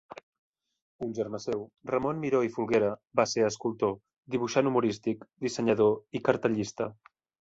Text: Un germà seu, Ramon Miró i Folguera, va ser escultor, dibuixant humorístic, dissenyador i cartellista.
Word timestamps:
Un 1.07 1.11
germà 1.17 1.39
seu, 1.43 1.59
Ramon 1.91 2.23
Miró 2.23 2.41
i 2.47 2.49
Folguera, 2.57 2.89
va 3.21 3.25
ser 3.33 3.45
escultor, 3.49 3.93
dibuixant 4.37 4.71
humorístic, 4.71 5.25
dissenyador 5.47 5.95
i 6.21 6.27
cartellista. 6.31 6.91